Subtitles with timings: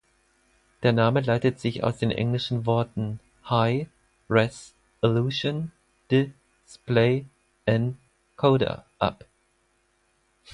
[0.81, 3.87] Der Name leitet sich aus den englischen Worten "Hi"gh
[4.31, 5.71] "Res"olution
[6.09, 9.25] "D"isplay-"En"coder ab.